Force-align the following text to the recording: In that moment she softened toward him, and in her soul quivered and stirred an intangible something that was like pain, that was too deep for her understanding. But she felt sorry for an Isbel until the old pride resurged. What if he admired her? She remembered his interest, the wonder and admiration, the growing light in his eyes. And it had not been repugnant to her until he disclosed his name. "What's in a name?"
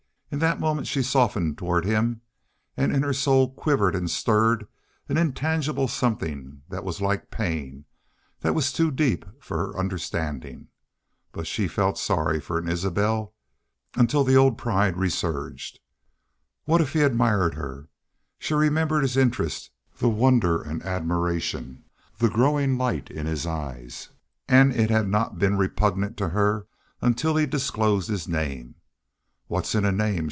In 0.33 0.39
that 0.39 0.61
moment 0.61 0.87
she 0.87 1.03
softened 1.03 1.57
toward 1.57 1.83
him, 1.83 2.21
and 2.77 2.95
in 2.95 3.03
her 3.03 3.11
soul 3.11 3.49
quivered 3.49 3.93
and 3.93 4.09
stirred 4.09 4.65
an 5.09 5.17
intangible 5.17 5.89
something 5.89 6.61
that 6.69 6.85
was 6.85 7.01
like 7.01 7.31
pain, 7.31 7.83
that 8.39 8.55
was 8.55 8.71
too 8.71 8.91
deep 8.91 9.25
for 9.41 9.57
her 9.57 9.77
understanding. 9.77 10.69
But 11.33 11.47
she 11.47 11.67
felt 11.67 11.97
sorry 11.97 12.39
for 12.39 12.57
an 12.57 12.69
Isbel 12.69 13.33
until 13.95 14.23
the 14.23 14.37
old 14.37 14.57
pride 14.57 14.95
resurged. 14.95 15.81
What 16.63 16.79
if 16.79 16.93
he 16.93 17.01
admired 17.01 17.55
her? 17.55 17.89
She 18.39 18.53
remembered 18.53 19.01
his 19.01 19.17
interest, 19.17 19.69
the 19.97 20.07
wonder 20.07 20.61
and 20.61 20.81
admiration, 20.83 21.83
the 22.19 22.29
growing 22.29 22.77
light 22.77 23.09
in 23.11 23.25
his 23.25 23.45
eyes. 23.45 24.07
And 24.47 24.73
it 24.73 24.89
had 24.89 25.09
not 25.09 25.37
been 25.39 25.57
repugnant 25.57 26.15
to 26.19 26.29
her 26.29 26.67
until 27.01 27.35
he 27.35 27.45
disclosed 27.45 28.07
his 28.07 28.29
name. 28.29 28.75
"What's 29.47 29.75
in 29.75 29.83
a 29.83 29.91
name?" 29.91 30.19